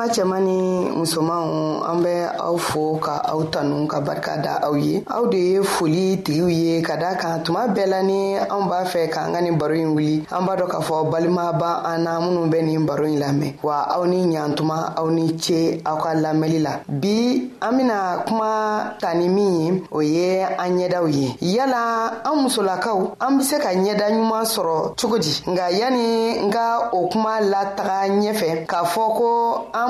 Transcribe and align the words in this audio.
balima 0.00 0.06
cɛma 0.14 0.38
ni 0.40 0.88
musomanw 0.96 1.82
an 1.92 1.98
bɛ 2.04 2.14
aw 2.40 2.56
fo 2.56 2.98
ka 3.00 3.14
aw 3.30 3.40
tanu 3.52 3.86
ka 3.88 4.00
barika 4.00 4.36
da 4.42 4.52
aw 4.64 4.74
ye 4.74 5.02
aw 5.08 5.24
de 5.28 5.36
ye 5.38 5.62
foli 5.62 6.22
tigiw 6.24 6.48
ye 6.48 6.82
ka 6.82 6.96
daa 6.96 7.14
kan 7.20 7.42
tuma 7.44 7.68
bɛɛ 7.68 7.86
la 7.86 8.02
ni 8.02 8.36
anw 8.36 8.68
b'a 8.68 8.84
fɛ 8.84 9.08
k'an 9.12 9.32
ka 9.34 9.40
nin 9.40 9.56
baro 9.58 9.74
ɲi 9.74 9.84
wuli 9.86 10.22
an 10.32 10.44
b'a 10.46 10.56
dɔ 10.56 10.66
k'a 10.70 10.80
fɔ 10.80 11.10
balima 11.10 11.52
ban 11.58 11.82
an 11.84 11.98
na 12.04 12.18
minnu 12.20 12.48
bɛ 12.50 12.62
nin 12.64 12.86
baro 12.86 13.04
ɲi 13.04 13.18
lamɛn 13.18 13.54
wa 13.62 13.86
aw 13.96 14.04
ni 14.06 14.24
ɲatuma 14.26 14.94
aw 14.98 15.08
ni 15.10 15.38
ce 15.38 15.80
aw 15.84 15.96
ka 15.96 16.10
lamɛli 16.14 16.58
la 16.62 16.80
bi 16.88 17.50
an 17.60 17.72
bena 17.76 18.24
kuma 18.26 18.96
tani 19.00 19.28
min 19.28 19.56
ye 19.56 19.82
o 19.90 20.00
ye 20.00 20.42
an 20.42 20.76
ɲɛdaw 20.78 21.06
ye 21.12 21.36
yala 21.56 22.22
an 22.24 22.42
musolakaw 22.46 23.16
an 23.20 23.38
be 23.38 23.42
se 23.44 23.58
ka 23.58 23.68
ɲɛda 23.74 24.06
ɲuman 24.12 24.44
sɔrɔ 24.44 24.94
cogo 25.00 25.18
di 25.18 25.32
nga 25.50 25.68
yani 25.70 26.46
n 26.46 26.50
ka 26.50 26.88
o 26.92 27.08
kuma 27.08 27.38
lataga 27.40 28.08
ɲɛfɛ 28.08 28.66
k'a 28.66 28.84
fɔ 28.84 29.04
ko 29.18 29.68
an 29.74 29.89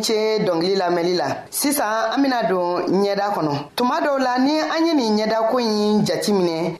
ce 0.00 0.38
dɔngili 0.44 0.76
lamɛnli 0.76 1.14
la 1.14 1.36
sisan 1.50 2.10
an 2.14 2.22
bena 2.22 2.42
don 2.50 2.82
ɲɛda 3.02 3.26
kɔnɔ 3.34 3.54
tuma 3.76 3.96
dɔw 4.04 4.18
la 4.18 4.38
ni 4.38 4.58
an 4.60 4.86
ye 4.86 4.94
nin 4.94 5.16
ɲɛdako 5.16 5.50
ko 5.50 5.58
ɲi 5.60 6.02
jati 6.06 6.32
minɛ 6.32 6.79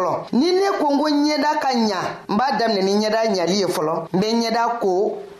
fɔlɔ 0.01 0.25
ni 0.39 0.51
ne 0.51 0.67
ko 0.79 0.87
n 0.93 0.97
ko 0.99 1.07
ɲɛda 1.11 1.59
ka 1.61 1.69
ɲa 1.87 1.99
n 2.29 2.37
b'a 2.37 2.57
daminɛ 2.57 2.81
ni 2.99 3.07
ɲɛda 3.13 3.33
ɲali 3.35 3.57
ye 3.61 3.67
fɔlɔ 3.67 3.93
n 4.15 4.19
be 4.19 4.27
ɲɛda 4.39 4.79
ko 4.81 4.91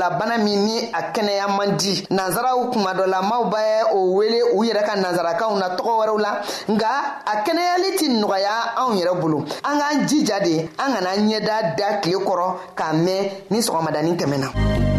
farigolabana 0.00 0.38
min 0.42 0.64
ni 0.64 0.78
a 0.92 1.10
kɛnɛya 1.12 1.48
man 1.56 1.76
di 1.76 2.04
nansaraw 2.10 2.70
kuma 2.72 2.92
dɔlamaw 2.96 3.42
bɛ 3.44 3.92
o 3.94 4.12
wele 4.14 4.40
u 4.56 4.64
yɛrɛ 4.64 4.82
ka 4.86 4.94
nansarakaw 4.96 5.54
na 5.58 5.76
tɔgɔ 5.76 5.92
wɛrɛw 6.00 6.20
la 6.20 6.40
nga 6.70 6.88
a 7.24 7.36
kɛnɛyali 7.44 7.96
tɛ 7.98 8.08
nɔgɔya 8.20 8.50
anw 8.78 8.94
yɛrɛ 8.96 9.20
bolo 9.20 9.44
an 9.64 9.78
k'an 9.78 10.06
jija 10.08 10.40
de 10.42 10.60
an 10.78 10.94
kana 10.94 11.10
ɲɛda 11.16 11.76
da 11.76 12.00
tile 12.00 12.18
kɔrɔ 12.20 12.54
k'a 12.74 12.92
mɛn 13.04 13.28
ni 13.50 13.58
sɔgɔmadanin 13.60 14.16
tɛmɛna 14.18 14.98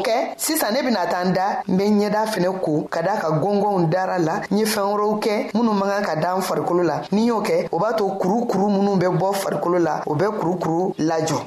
sisan 0.41 0.73
ne 0.73 0.81
bena 0.83 1.05
taa 1.05 1.21
n 1.29 1.33
da 1.37 1.47
n 1.71 1.75
be 1.77 1.83
ɲɛda 1.99 2.21
fɛnɛ 2.33 2.51
ko 2.65 2.73
ka 2.93 3.01
daa 3.03 3.19
ka 3.21 3.29
gɔngɔnw 3.37 3.89
dara 3.93 4.17
la 4.19 4.41
n 4.49 4.57
ye 4.57 4.65
fɛɛn 4.65 4.89
wɛrɛw 4.91 5.19
kɛ 5.23 5.51
minnw 5.53 5.73
man 5.73 5.89
kan 6.01 6.03
ka 6.03 6.15
da 6.15 6.35
n 6.35 6.41
farikolo 6.41 6.83
la 6.83 6.97
ni 7.11 7.25
y'o 7.27 7.41
kɛ 7.43 7.69
o 7.71 7.77
b'a 7.79 7.93
to 7.95 8.03
kurukuru 8.19 8.67
minnw 8.73 8.97
be 8.99 9.05
bɔ 9.05 9.33
farikolo 9.33 9.77
la 9.79 10.01
o 10.07 10.15
bɛ 10.15 10.27
kurukuru 10.39 10.95
lajɔ 11.09 11.37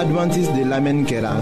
adventiste 0.00 0.52
de 0.56 0.62
lamɛnni 0.70 1.04
Kera. 1.08 1.32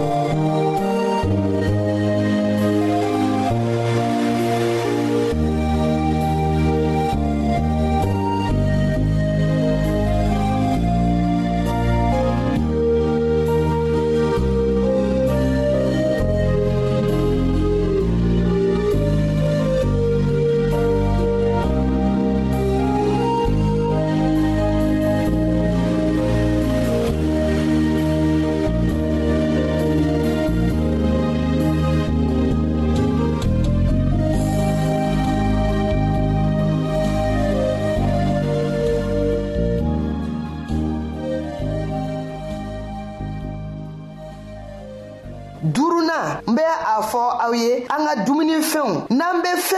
aw 47.47 47.53
ye 47.55 47.73
an 47.95 47.99
ka 48.05 48.13
dumunifɛnw 48.27 49.07
n'an 49.17 49.35
be 49.43 49.51
fɛn 49.69 49.76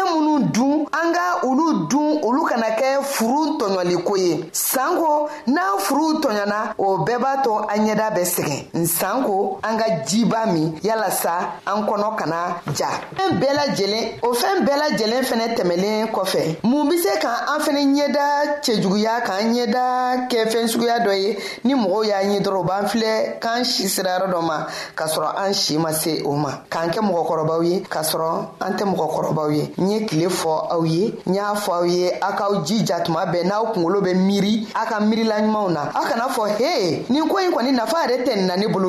sanko 9.00 9.62
an 9.64 9.78
ka 9.80 10.04
jiba 10.08 10.46
min 10.52 10.76
yalasa 10.84 11.62
an 11.66 11.84
kɔnɔ 11.88 12.16
kana 12.20 12.36
ja 12.76 12.90
fɛn 13.16 13.40
bɛɛ 13.40 13.54
lajɛlen 13.60 14.04
o 14.28 14.34
fɛn 14.34 14.58
bɛɛ 14.68 14.78
lajɛlen 14.82 15.24
fɛnɛ 15.30 15.46
tɛmɛlen 15.56 16.08
kɔfɛ 16.12 16.42
mun 16.64 16.90
be 16.90 16.98
se 16.98 17.18
ka 17.22 17.30
an 17.52 17.60
fɛnɛ 17.64 17.82
ɲɛda 17.94 18.26
cɛjuguya 18.66 19.16
k'an 19.26 19.54
ɲɛda 19.56 20.28
kɛ 20.30 20.38
fɛn 20.52 20.68
suguya 20.68 20.98
dɔ 21.06 21.12
ye 21.24 21.38
ni 21.64 21.74
mɔgɔw 21.76 22.04
y'a 22.10 22.20
ɲɛ 22.28 22.40
dɔrɔn 22.44 22.66
b'an 22.68 22.86
filɛ 22.92 23.40
k'an 23.40 23.64
si 23.66 23.88
sira 23.88 24.18
yɔrɔ 24.20 24.32
dɔ 24.34 24.42
ma 24.44 24.68
k'a 24.98 25.08
sɔrɔ 25.08 25.30
an 25.46 25.54
si 25.54 25.78
ma 25.78 25.92
se 25.94 26.22
o 26.26 26.32
ma 26.36 26.52
k'an 26.70 26.90
kɛ 26.92 27.00
mɔgɔkɔrɔbaw 27.00 27.64
ye 27.70 27.80
k'a 27.82 28.04
sɔrɔ 28.04 28.34
an 28.60 28.74
tɛ 28.76 28.84
mɔgɔkɔrɔbaw 28.94 29.50
ye 29.56 29.74
n 29.78 29.92
ye 29.92 30.00
kile 30.08 30.28
fɔ 30.30 30.52
aw 30.74 30.84
ye 30.84 31.16
n 31.26 31.34
y'a 31.36 31.56
fɔ 31.56 31.72
aw 31.80 31.84
ye 31.86 32.12
a 32.20 32.34
k'aw 32.36 32.66
jija 32.68 33.00
tuma 33.06 33.26
bɛɛ 33.34 33.46
n'aw 33.48 33.72
kungolo 33.74 34.02
bɛ 34.04 34.14
miiri 34.28 34.68
a 34.76 34.86
ka 34.86 35.00
miirilaɲumanw 35.00 35.70
na 35.72 35.82
aw 35.96 36.04
kana 36.04 36.28
fɔ 36.28 36.44
he 36.60 37.06
nin 37.14 37.28
ko 37.30 37.36
ɲi 37.38 37.50
kɔni 37.54 37.72
nafa 37.74 37.96
yɛrɛ 38.04 38.26
tɛ 38.26 38.36
nin 38.36 38.48
na 38.48 38.56
ne 38.58 38.68
bolo 38.68 38.89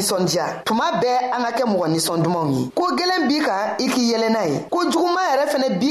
nisɔndiya 0.00 0.46
tuma 0.66 0.84
bɛɛ 1.02 1.18
an 1.36 1.42
ka 1.44 1.50
kɛ 1.58 1.64
mɔgɔ 1.70 1.86
nisɔn 1.92 2.22
dumanw 2.24 2.50
ye 2.58 2.64
ko 2.78 2.84
gwɛlɛn 2.96 3.22
b'i 3.28 3.40
kan 3.46 3.62
i 3.84 3.86
k'i 3.92 4.04
yɛlɛ 4.12 4.28
n'a 4.34 4.42
ye 4.50 4.56
ko 4.72 4.78
juguman 4.90 5.26
yɛrɛ 5.32 5.44
fɛnɛ 5.52 5.68
b'i 5.80 5.90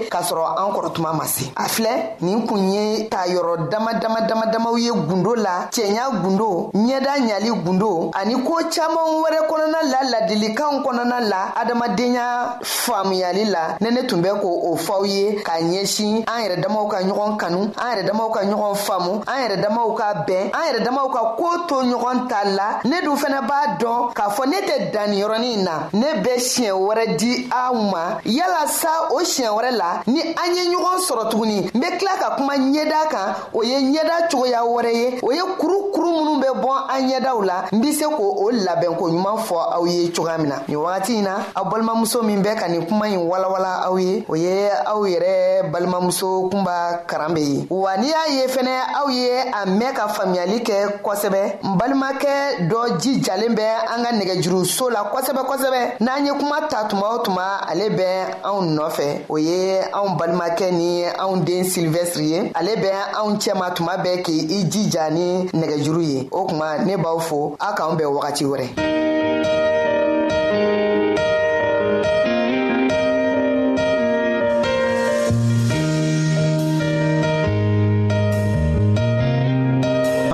ye 0.00 0.08
k'a 0.08 0.20
sɔrɔ 0.22 0.44
an 0.56 0.72
kɔrɔ 0.72 0.92
tuma 0.94 1.12
ma 1.14 1.24
se 1.26 1.50
a 1.56 1.64
filɛ 1.68 2.16
nin 2.20 2.46
kun 2.46 2.72
ye 2.72 3.08
k'a 3.08 3.26
yɔrɔ 3.28 3.68
dama 3.70 3.94
dama 4.00 4.20
dama 4.26 4.46
damaw 4.46 4.76
ye 4.78 4.90
gundo 4.90 5.34
la 5.36 5.68
cɛɲa 5.70 6.20
gundo 6.22 6.70
ɲɛda 6.72 7.12
ɲali 7.28 7.50
gundo 7.64 8.10
ani 8.16 8.34
koo 8.42 8.58
caaman 8.70 9.06
wɛrɛ 9.22 9.40
kɔnɔna 9.48 9.78
la 9.92 10.10
ladilikanw 10.10 10.82
kɔnɔna 10.84 11.20
la 11.28 11.52
adamadenya 11.60 12.58
faamuyali 12.62 13.44
la 13.50 13.76
ne 13.80 13.90
ne 13.90 14.06
tun 14.06 14.22
bɛ 14.22 14.40
ko 14.40 14.48
o 14.72 14.76
fɔw 14.76 15.04
ye 15.06 15.42
k'a 15.42 15.60
ɲɛsin 15.60 16.24
an 16.26 16.42
yɛrɛ 16.44 16.60
damaw 16.64 16.88
ka 16.90 16.98
ɲɔgɔn 17.02 17.36
kanu 17.38 17.60
an 17.76 17.90
yɛrɛ 17.90 18.06
damaw 18.08 18.30
ka 18.34 18.40
ɲɔgɔn 18.44 18.74
faamu 18.76 19.20
an 19.26 19.36
yɛrɛ 19.50 19.60
damaw 19.62 19.94
ka 19.96 20.14
bɛn 20.26 20.50
an 20.52 20.62
yɛrɛ 20.74 20.84
damaw 20.86 21.10
ka 21.12 21.36
koo 21.36 21.66
to 21.68 21.74
ɲɔgɔn 21.82 22.28
ta 22.28 22.42
la 22.46 22.78
ne 22.84 23.00
dun 23.02 23.16
fɛnɛ 23.18 23.40
b'a 23.46 23.76
dɔn 23.78 24.12
k'a 24.14 24.30
fɔ 24.34 24.46
ne 24.46 24.58
tɛ 24.62 24.90
danniyɔrɔnin 24.92 25.62
na 25.64 25.88
ne 25.92 26.20
bɛ 26.22 26.38
siɲɛ 26.38 26.72
wɛrɛ 26.72 27.16
di 27.18 27.48
aw 27.52 27.74
ma 27.74 28.18
yalasa 28.24 29.12
o 29.12 29.20
siɲɛ 29.22 29.50
wɛrɛ 29.50 29.70
la 29.80 30.02
ni 30.12 30.20
an 30.20 30.48
ye 30.56 30.62
ɲɔgɔn 30.72 30.98
sɔrɔ 31.08 31.24
tuguni 31.30 31.56
n 31.76 31.80
be 31.80 31.86
kila 31.98 32.14
ka 32.20 32.28
kuma 32.36 32.54
ɲɛda 32.56 33.00
kan 33.10 33.28
o 33.54 33.62
ye 33.62 33.76
ɲɛda 33.92 34.16
cogoya 34.30 34.60
wɛrɛ 34.74 34.92
ye 35.00 35.06
o 35.22 35.30
ye 35.32 35.40
kurukuru 35.60 36.08
minnw 36.24 36.40
be 36.42 36.48
bɔn 36.62 36.78
an 36.92 37.00
ɲɛdaw 37.08 37.44
la 37.46 37.56
n 37.72 37.80
be 37.80 37.92
se 37.92 38.04
k' 38.04 38.16
k'o 38.16 38.50
labɛnko 38.66 39.04
ɲuman 39.10 39.38
fɔ 39.46 39.56
aw 39.76 39.84
ye 39.86 40.10
cogoya 40.10 40.38
min 40.38 40.48
na 40.50 40.56
nin 40.68 40.76
wagati 40.76 41.14
in 41.16 41.22
na 41.24 41.32
aw 41.56 41.64
balimamuso 41.64 42.22
min 42.22 42.42
bɛ 42.42 42.54
ka 42.58 42.68
nin 42.68 42.86
kuma 42.86 43.06
ɲi 43.06 43.16
walawala 43.16 43.86
aw 43.86 43.96
ye 43.98 44.24
o 44.28 44.34
ye 44.36 44.68
aw 44.68 45.00
yɛrɛ 45.06 45.70
balimamuso 45.72 46.50
kunba 46.52 47.06
karan 47.06 47.34
be 47.34 47.40
ye 47.40 47.66
wa 47.70 47.96
n'i 47.96 48.08
y'a 48.08 48.24
ye 48.34 48.46
fɛnɛ 48.46 48.74
aw 49.00 49.08
ye 49.08 49.32
a 49.52 49.66
mɛn 49.66 49.92
ka 49.94 50.08
faamuyali 50.08 50.62
kɛ 50.62 51.00
kosɛbɛ 51.02 51.58
n 51.64 51.76
balimakɛ 51.78 52.68
dɔ 52.68 52.98
jijalen 53.00 53.54
bɛ 53.54 53.64
an 53.94 54.02
ka 54.04 54.10
nɛgɛjuruso 54.12 54.90
la 54.92 55.10
kosɛbɛ 55.12 55.42
kosɛbɛ 55.46 55.96
n'an 56.00 56.26
ye 56.26 56.32
kuma 56.32 56.68
ta 56.68 56.84
tuma 56.88 57.14
o 57.14 57.18
tuma 57.22 57.62
ale 57.70 57.88
bɛ 57.90 58.42
anw 58.44 58.74
nɔfɛ 58.78 59.24
o 59.28 59.36
ye 59.38 59.69
an 59.92 60.16
banmakenye, 60.16 61.10
an 61.18 61.40
den 61.44 61.64
silvestriye 61.64 62.50
alebe 62.54 62.90
an 63.18 63.38
tiyamat 63.38 63.80
mabekye 63.80 64.38
iji 64.42 64.86
janye 64.90 65.46
negajurye 65.52 66.26
okman 66.30 66.86
ne 66.86 66.96
baufo 66.96 67.56
ak 67.60 67.80
an 67.80 67.96
be 67.96 68.04
wakati 68.04 68.44
ware 68.44 68.68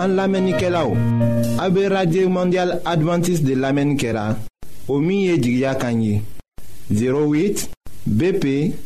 An 0.02 0.14
lamenike 0.16 0.70
la 0.70 0.84
ou 0.86 0.96
A 1.58 1.70
be 1.70 1.88
radye 1.88 2.26
mondial 2.26 2.80
adventis 2.84 3.42
de 3.42 3.54
lamenikera 3.54 4.36
Omiye 4.88 5.38
Jigya 5.38 5.74
Kanyi 5.74 6.22
08 6.92 7.68
BP 8.06 8.72
08 8.78 8.85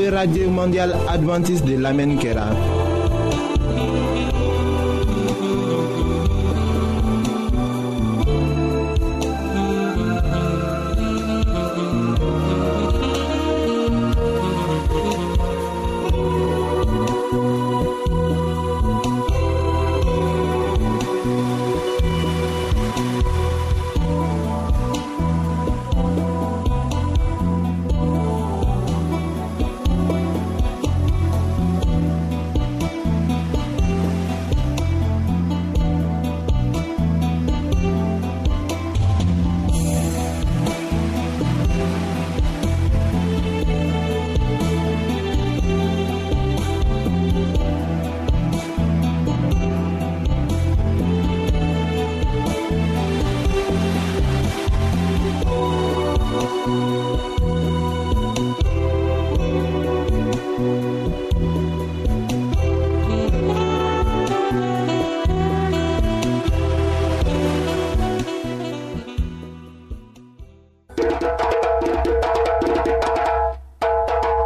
be 0.00 0.10
radye 0.12 0.46
mondial 0.58 0.90
adventis 1.14 1.60
de 1.66 1.74
lamen 1.82 2.12
kera. 2.22 2.46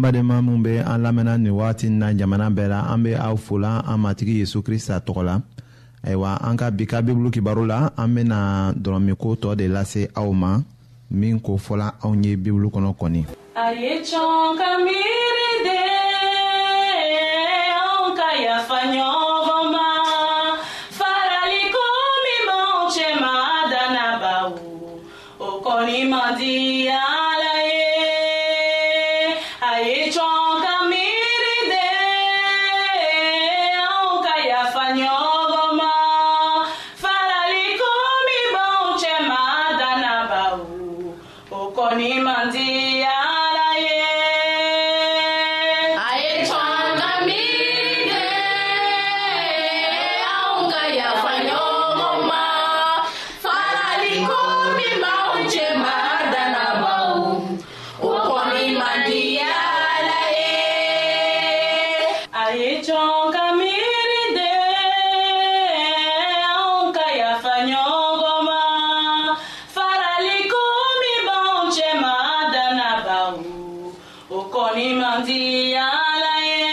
an 0.00 0.02
badenma 0.12 0.40
minw 0.42 0.62
be 0.62 0.78
an 0.78 1.02
lamɛnna 1.02 1.36
nin 1.36 1.52
wagati 1.52 1.88
na 1.90 2.14
jamana 2.14 2.48
bɛɛ 2.50 2.68
la 2.68 2.80
an 2.92 3.02
be 3.02 3.14
aw 3.14 3.36
fola 3.36 3.82
an 3.86 3.98
matigi 4.02 4.38
yezu 4.40 4.62
krista 4.62 4.98
tɔgɔ 5.00 5.24
la 5.24 5.40
ayiwa 6.04 6.38
an 6.40 6.56
ka 6.56 6.70
bi 6.70 6.86
ka 6.86 7.02
bibulu 7.02 7.30
kibaru 7.30 7.66
la 7.66 7.90
an 7.96 8.14
bena 8.14 8.72
tɔɔ 8.80 9.56
de 9.56 9.68
lase 9.68 10.08
aw 10.16 10.32
ma 10.32 10.58
min 11.10 11.38
ko 11.40 11.56
fɔla 11.58 12.00
anw 12.02 12.16
ye 12.24 12.36
bibulu 12.36 12.70
kɔnɔ 12.70 12.94
kɔni 12.98 13.26
ka 13.52 14.72
miiri 14.84 15.50
de 15.64 15.76
ka 18.16 18.28
yafa 18.44 18.78
ɲɔgɔn 18.94 19.29
ọkọ 74.38 74.64
ni 74.76 74.86
màá 75.00 75.14
di 75.26 75.40
aláyé 75.90 76.66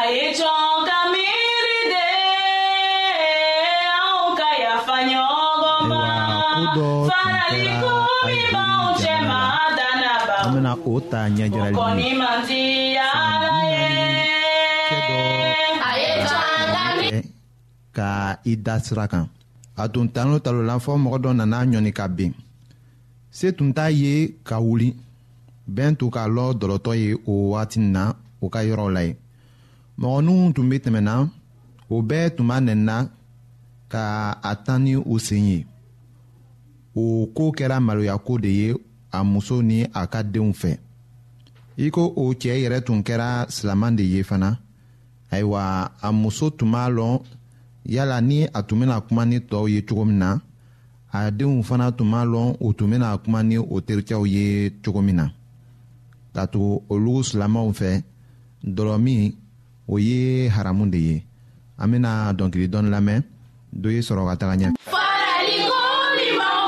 àyèjọ 0.00 0.50
kàmírí 0.88 1.78
dé 1.92 2.06
àwọn 4.04 4.28
kàyà 4.40 4.74
fàyàn 4.86 5.24
ọgọba 5.48 6.00
fàlàlíkù 7.08 7.92
mi 8.26 8.36
bá 8.54 8.64
òun 8.84 8.92
jẹ 9.02 9.16
màá 9.30 9.60
dáná 9.78 10.12
bá 10.28 10.36
òun 10.52 10.68
ka 17.96 18.10
i 18.50 18.54
da 18.66 18.74
sira 18.84 19.04
kan 19.12 19.24
a 19.82 19.84
tun 19.92 20.06
talo 20.14 20.36
talo 20.44 20.60
la 20.68 20.74
fɔ 20.84 20.92
mɔgɔ 21.02 21.18
dɔ 21.24 21.30
nana 21.38 21.58
ɲɔni 21.70 21.90
ka 21.98 22.04
ben 22.16 22.32
se 23.38 23.46
tun 23.56 23.68
t'a 23.76 23.86
ye 24.00 24.12
ka 24.50 24.56
wuli 24.66 24.88
bɛn 25.74 25.90
tun 25.98 26.10
k'a 26.14 26.24
lɔ 26.36 26.44
dɔlɔtɔ 26.60 26.92
ye 27.02 27.10
o 27.32 27.50
wagati 27.52 27.78
na 27.94 28.04
o 28.40 28.46
ka 28.54 28.60
yɔrɔw 28.68 28.88
la 28.94 29.02
ye 29.02 29.16
mɔgɔninw 30.00 30.52
tun 30.54 30.68
be 30.70 30.76
tɛmɛna 30.78 31.14
o 31.94 32.02
bɛɛ 32.08 32.36
tun 32.36 32.46
b'a 32.48 32.56
nɛnina 32.66 32.96
ka 33.92 34.04
a 34.42 34.52
tan 34.64 34.84
ni 34.84 34.96
u 34.96 35.18
sen 35.18 35.44
ye 35.48 35.66
o 36.96 37.26
koo 37.34 37.52
kɛra 37.56 37.76
maloyako 37.86 38.38
de 38.42 38.50
ye 38.50 38.74
a 39.12 39.22
muso 39.24 39.60
ni 39.62 39.82
a 39.84 40.06
ka 40.06 40.22
denw 40.22 40.52
fɛ 40.52 40.78
i 41.78 41.90
ko 41.90 42.12
o 42.16 42.24
cɛɛ 42.32 42.56
yɛrɛ 42.64 42.82
tun 42.84 43.02
kɛra 43.04 43.46
silaman 43.48 43.96
de 43.96 44.02
ye 44.04 44.22
fana 44.22 44.58
ayiwa 45.30 45.92
a 46.00 46.12
muso 46.12 46.50
tun 46.50 46.70
b'a 46.72 46.90
lɔn 46.90 47.20
yala 47.84 48.20
ni 48.20 48.44
a 48.44 48.62
tun 48.62 48.80
bena 48.80 49.00
kuma 49.00 49.24
ni 49.26 49.38
tɔɔw 49.38 49.68
ye 49.70 49.82
cogo 49.86 50.04
min 50.06 50.18
na 50.18 50.38
a 51.12 51.30
denw 51.30 51.62
fana 51.62 51.92
tun 51.96 52.10
b'a 52.10 52.24
lɔn 52.26 52.56
u 52.60 52.72
tun 52.74 52.90
bena 52.90 53.16
kuma 53.24 53.42
ni 53.44 53.58
o 53.58 53.80
tericɛw 53.80 54.26
ye 54.28 54.70
cogo 54.84 55.02
min 55.02 55.16
na 55.16 55.28
k'a 56.34 56.44
Olus 56.54 56.82
olu 56.92 57.14
silamɛw 57.26 57.68
fɛ 57.78 57.90
dɔlɔ 58.76 58.94
min 59.04 59.22
o 59.92 59.98
ye 60.06 60.48
haramu 60.54 60.84
de 60.92 60.98
ye 61.08 61.16
amena 61.82 62.10
bɛna 62.32 62.34
dɔnkili 62.38 62.66
donne 62.72 62.90
la 62.94 63.00
main 63.06 63.22
ye 63.96 64.00
sɔrɔ 64.08 64.22
ka 64.28 64.34
taga 64.40 64.54
ɲɛ. 64.60 64.68
faraliko 64.90 65.82
limaw 66.18 66.58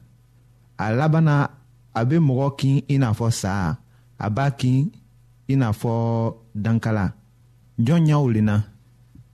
a 0.81 0.89
laban 0.97 1.21
na 1.29 1.37
a 1.93 2.01
bɛ 2.03 2.17
mɔgɔ 2.19 2.47
kin 2.59 2.81
i 2.89 2.97
n'a 2.97 3.09
fɔ 3.13 3.29
saa 3.41 3.77
a 4.17 4.27
b'a 4.29 4.51
kin 4.59 4.89
i 5.47 5.55
n'a 5.55 5.69
fɔ 5.71 5.91
dankala 6.57 7.05
jɔn 7.79 8.01
ɲɛw 8.07 8.25
lenna 8.33 8.55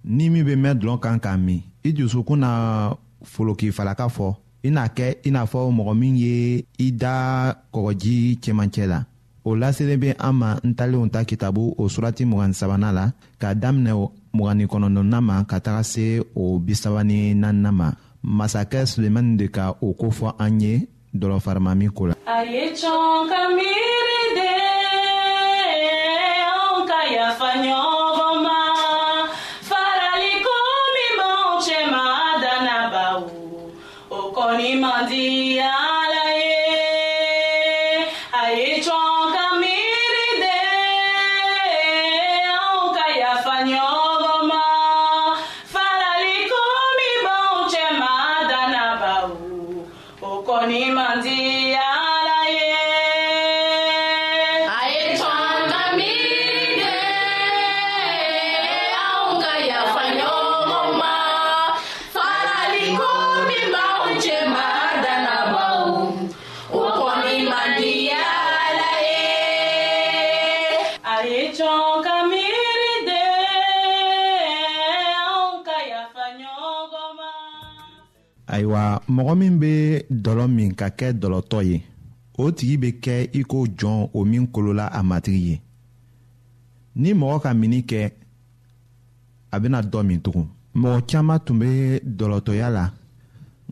ni 0.04 0.30
min 0.30 0.44
bɛ 0.48 0.56
mɛn 0.64 0.76
dɔlɔ 0.80 1.00
kan 1.00 1.20
k'a 1.24 1.38
min 1.40 1.62
i 1.88 1.94
dusukun 1.94 2.40
na 2.44 2.50
folokifalaka 3.24 4.08
fɔ 4.12 4.28
i 4.64 4.70
n'a 4.70 4.88
kɛ 4.92 5.08
i 5.28 5.30
n'a 5.32 5.46
fɔ 5.48 5.60
mɔgɔ 5.78 5.94
min 6.02 6.16
ye 6.24 6.66
i 6.84 6.92
da 6.92 7.14
kɔgɔji 7.74 8.40
cɛmancɛ 8.44 8.86
la 8.88 9.00
o 9.46 9.56
laselen 9.56 10.00
bɛ 10.04 10.16
an 10.20 10.34
ma 10.36 10.58
n 10.64 10.76
talenw 10.76 11.08
ta 11.08 11.24
kitabu 11.24 11.74
o 11.80 11.88
surati 11.88 12.26
mugan 12.28 12.52
sabanan 12.52 12.92
la 12.94 13.06
k'a 13.40 13.56
daminɛ 13.56 13.92
o 13.96 14.12
mugani 14.36 14.66
kɔnɔntɔnnan 14.68 15.22
ma 15.24 15.46
ka 15.46 15.62
taga 15.62 15.84
se 15.86 16.20
o 16.36 16.60
bisaba 16.60 17.04
ni 17.06 17.32
naaninan 17.34 17.72
ma 17.72 17.88
masakɛ 18.22 18.84
sulemani 18.86 19.38
de 19.38 19.48
ka 19.48 19.76
o 19.82 19.94
kofɔ 19.94 20.36
an 20.40 20.60
ye 20.60 20.88
dɔlɔfarima 21.15 21.72
min 21.80 21.89
ko 21.91 22.06
la. 22.08 22.15
a 22.36 22.38
ye 22.54 22.65
cɔn 22.76 23.30
ka 23.32 23.39
miiri 23.56 24.22
de 24.38 24.52
anw 26.52 26.88
ka 26.89 27.00
yafa 27.15 27.50
ɲɔgɔn 27.63 28.36
ma 28.46 28.60
faraliko 29.70 30.56
min 30.96 31.12
b'anw 31.20 31.62
cɛ 31.65 31.80
ma 31.93 32.04
danna 32.43 32.78
o 34.10 34.20
kɔni 34.36 34.72
man 34.82 35.06
di 35.10 35.28
yan. 35.60 35.87
dɔlɔ 80.28 80.46
min 80.56 80.70
ka 80.80 80.88
kɛ 81.00 81.08
dɔlɔtɔ 81.22 81.60
ye 81.70 81.78
o 82.42 82.52
tigi 82.56 82.76
bɛ 82.82 82.90
kɛ 83.04 83.13
i 83.40 83.42
ko 83.52 83.58
jɔn 83.80 83.98
o 84.13 84.20
min 84.32 84.44
kolola 84.54 84.86
a 84.98 85.02
matigi 85.10 85.42
ye 85.50 85.58
ni 87.02 87.10
mɔgɔ 87.20 87.38
ka 87.44 87.50
mini 87.60 87.80
kɛ 87.90 88.02
a 89.54 89.56
bɛna 89.62 89.80
dɔ 89.92 90.00
min 90.08 90.20
tugun 90.26 90.48
mɔgɔ 90.82 91.00
caman 91.10 91.40
tun 91.46 91.60
bɛ 91.62 91.68
dɔlɔtɔya 92.20 92.68
la 92.70 92.86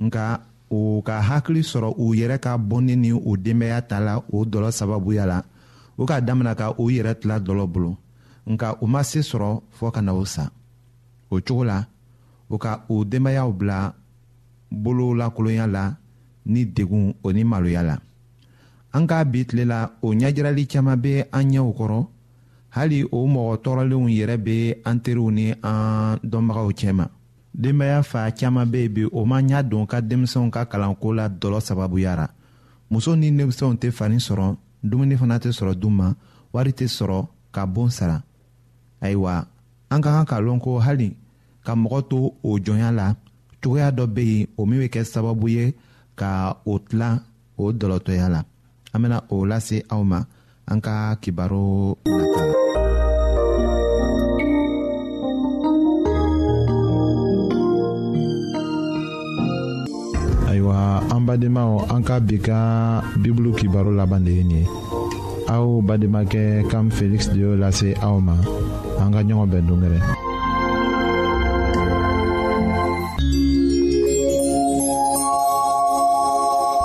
nka 0.04 0.24
o 0.72 1.02
ka 1.04 1.16
hakili 1.30 1.62
sɔrɔ 1.72 1.90
u 1.98 2.14
yɛrɛ 2.20 2.40
ka 2.40 2.58
bɔnni 2.58 2.96
ni 3.04 3.12
o 3.12 3.32
denbaya 3.46 3.82
ta 3.88 4.00
la 4.00 4.18
o 4.34 4.46
dɔlɔ 4.46 4.72
sababuya 4.72 5.26
la 5.28 5.42
o 5.98 6.06
k'a 6.06 6.22
damina 6.22 6.56
ka 6.56 6.72
o 6.72 6.88
yɛrɛ 6.90 7.16
tila 7.20 7.38
dɔlɔ 7.40 7.66
bolo 7.72 7.98
nka 8.48 8.78
u 8.82 8.88
ma 8.88 9.02
se 9.04 9.20
sɔrɔ 9.20 9.62
fɔɔ 9.80 9.92
ka 9.94 10.02
na 10.02 10.14
o 10.14 10.24
sa 10.26 10.50
o 11.30 11.38
cogo 11.42 11.66
la 11.66 11.86
o 12.50 12.58
ka 12.58 12.84
o 12.88 13.04
denbayaw 13.04 13.52
bila 13.52 13.94
bololakolonya 14.72 15.68
la 15.72 15.96
ni 16.46 16.66
degun 16.66 17.14
o 17.24 17.32
ni 17.32 17.44
maloya 17.44 17.82
la 17.84 17.98
an 18.94 19.08
ka 19.08 19.24
bi 19.26 19.46
tile 19.46 19.66
la 19.66 19.92
o 20.02 20.14
ɲɛjirali 20.14 20.66
caaman 20.72 21.02
be 21.02 21.26
an 21.34 21.50
ɲɛw 21.52 21.70
kɔrɔ 21.78 22.00
hali 22.70 23.04
o 23.12 23.20
mɔgɔ 23.28 23.54
tɔɔrɔlenw 23.64 24.08
yɛrɛ 24.10 24.38
be 24.44 24.76
an 24.86 25.00
teriw 25.04 25.32
ni 25.32 25.52
an 25.62 26.20
dɔnbagaw 26.24 26.70
cɛma 26.80 27.10
denbaya 27.54 28.04
fa 28.04 28.32
caaman 28.32 28.70
be 28.72 28.88
bi 28.90 29.04
o 29.12 29.26
ma 29.26 29.42
ɲa 29.42 29.64
don 29.70 29.86
ka 29.86 30.02
denmisɛnw 30.02 30.50
ka 30.52 30.66
kalanko 30.66 31.14
la 31.16 31.28
dɔlɔ 31.30 31.60
sababuya 31.60 32.16
ra 32.16 32.30
muso 32.90 33.16
ni 33.16 33.32
denmisɛnw 33.32 33.76
tɛ 33.80 33.92
fani 33.92 34.18
sɔrɔ 34.18 34.56
dumuni 34.84 35.18
fana 35.18 35.38
tɛ 35.40 35.52
sɔrɔ 35.52 35.74
du 35.76 35.90
ma 35.90 36.14
wari 36.54 36.72
tɛ 36.72 36.88
sɔrɔ 36.88 37.28
ka 37.52 37.66
boon 37.66 37.90
sara 37.90 38.22
ayiwa 39.02 39.48
an 39.90 40.02
ka 40.02 40.10
kan 40.14 40.26
ka 40.26 40.40
lɔn 40.42 40.60
ko 40.62 40.80
hali 40.80 41.16
ka 41.66 41.74
mɔgɔ 41.76 42.08
to 42.10 42.34
o 42.44 42.60
jɔnya 42.60 42.94
la 42.96 43.16
cogoya 43.64 43.90
dɔ 43.92 44.06
be 44.14 44.22
yen 44.40 44.48
o 44.58 44.66
min 44.66 44.80
be 44.80 44.88
kɛ 44.88 45.04
sababu 45.04 45.50
ye 45.50 45.74
ka 46.20 46.34
o 46.72 46.74
tila 46.88 47.10
o 47.62 47.64
dɔlɔtɔya 47.80 48.26
la 48.36 48.42
an 48.94 49.00
bena 49.04 49.18
o 49.34 49.36
lase 49.52 49.78
aw 49.94 50.02
ma 50.12 50.20
an 50.72 50.80
ka 50.86 50.94
kibaro 51.22 51.66
nata 52.18 52.42
la 52.50 52.56
ayiwa 60.50 60.78
an 61.14 61.22
badenmaw 61.28 61.72
an 61.96 62.02
ka 62.08 62.16
bi 62.28 62.38
ka 62.48 62.60
bibulu 63.22 63.50
kibaro 63.60 63.90
laban 64.00 64.26
de 64.26 64.32
ye 64.38 64.44
nin 64.44 64.60
ye 64.60 64.64
aw 65.56 65.66
kam 66.72 66.86
feliksi 66.98 67.30
de 67.34 67.38
y'o 67.44 67.52
lase 67.64 67.90
aw 68.08 68.16
ma 68.28 68.36
an 69.04 69.10
ka 69.14 69.22
ɲɔgɔn 69.28 69.50
bɛn 69.52 69.66